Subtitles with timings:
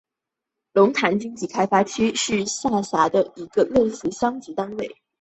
[0.73, 4.97] 龙潭经济开发区是下辖的一个类似乡级单位。